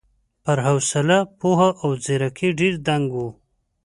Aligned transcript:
پر 0.43 0.57
حوصله، 0.67 1.17
پوهه 1.39 1.69
او 1.81 1.89
ځېرکۍ 2.03 2.49
ډېر 2.59 2.73
دنګ 2.87 3.07
و. 3.19 3.25